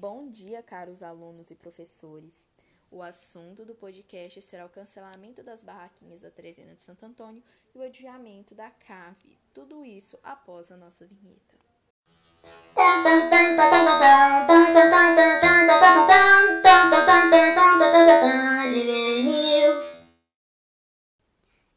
[0.00, 2.48] Bom dia, caros alunos e professores.
[2.90, 7.42] O assunto do podcast será o cancelamento das barraquinhas da Trezena de Santo Antônio
[7.74, 9.36] e o adiamento da CAVE.
[9.52, 11.54] Tudo isso após a nossa vinheta.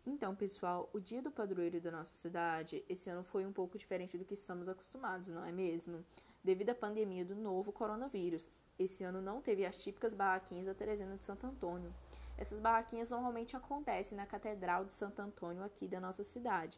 [0.08, 4.18] Então, pessoal, o dia do padroeiro da nossa cidade esse ano foi um pouco diferente
[4.18, 6.06] do que estamos acostumados, não é mesmo?
[6.44, 11.16] Devido à pandemia do novo coronavírus, esse ano não teve as típicas barraquinhas da Teresina
[11.16, 11.94] de Santo Antônio.
[12.38, 16.78] Essas barraquinhas normalmente acontecem na Catedral de Santo Antônio aqui da nossa cidade.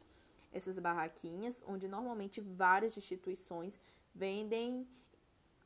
[0.53, 3.79] Essas barraquinhas, onde normalmente várias instituições
[4.13, 4.87] vendem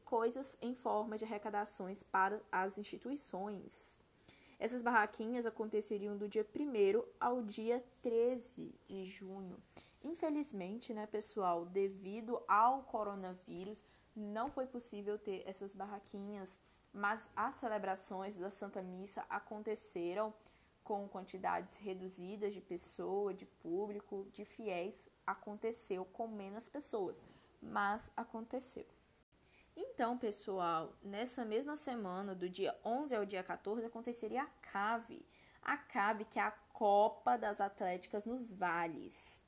[0.06, 4.00] coisas em forma de arrecadações para as instituições.
[4.58, 9.58] Essas barraquinhas aconteceriam do dia 1 ao dia 13 de junho.
[10.04, 13.80] Infelizmente, né, pessoal, devido ao coronavírus,
[14.16, 16.58] não foi possível ter essas barraquinhas,
[16.94, 20.34] mas as celebrações da Santa Missa aconteceram
[20.84, 27.24] com quantidades reduzidas de pessoa, de público, de fiéis, aconteceu com menos pessoas,
[27.62, 28.88] mas aconteceu.
[29.76, 35.26] Então, pessoal, nessa mesma semana, do dia 11 ao dia 14, aconteceria a CAVE.
[35.62, 39.40] A CAVE, que é a Copa das Atléticas nos Vales.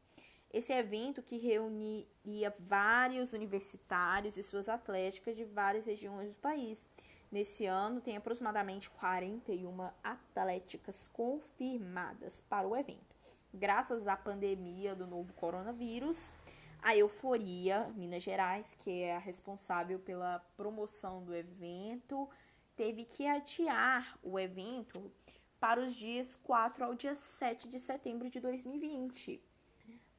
[0.54, 6.90] Esse evento que reuniria vários universitários e suas atléticas de várias regiões do país.
[7.32, 13.16] Nesse ano, tem aproximadamente 41 atléticas confirmadas para o evento.
[13.54, 16.34] Graças à pandemia do novo coronavírus,
[16.82, 22.30] a Euforia Minas Gerais, que é a responsável pela promoção do evento,
[22.76, 25.10] teve que adiar o evento
[25.62, 29.42] para os dias 4 ao dia 7 de setembro de 2020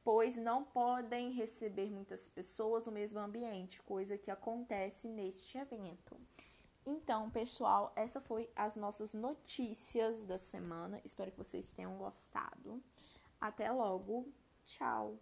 [0.03, 6.19] pois não podem receber muitas pessoas no mesmo ambiente, coisa que acontece neste evento.
[6.85, 11.01] Então, pessoal, essa foi as nossas notícias da semana.
[11.05, 12.83] Espero que vocês tenham gostado.
[13.39, 14.27] Até logo.
[14.65, 15.17] Tchau.